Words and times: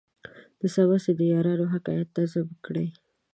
د 0.59 0.61
څمڅې 0.73 1.11
د 1.19 1.21
یارانو 1.33 1.65
حکایت 1.73 2.07
نظم 2.17 2.47
کړی. 2.65 2.87